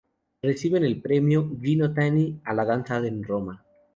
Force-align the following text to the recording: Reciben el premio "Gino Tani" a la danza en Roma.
Reciben 0.41 0.83
el 0.83 0.99
premio 0.99 1.47
"Gino 1.61 1.93
Tani" 1.93 2.41
a 2.45 2.55
la 2.55 2.65
danza 2.65 2.97
en 3.05 3.23
Roma. 3.23 3.63